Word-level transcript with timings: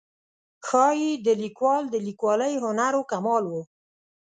ښایي 0.67 1.11
د 1.25 1.27
لیکوال 1.43 1.83
د 1.89 1.95
لیکوالۍ 2.07 2.53
هنر 2.63 2.93
و 2.97 3.07
کمال 3.11 3.43
و. 3.47 3.53